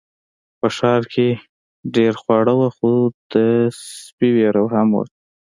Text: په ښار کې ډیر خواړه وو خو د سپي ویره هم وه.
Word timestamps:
په 0.59 0.67
ښار 0.75 1.01
کې 1.13 1.27
ډیر 1.95 2.13
خواړه 2.21 2.53
وو 2.57 2.69
خو 2.75 2.91
د 3.33 3.33
سپي 4.03 4.29
ویره 4.35 4.63
هم 4.73 4.87
وه. 4.95 5.05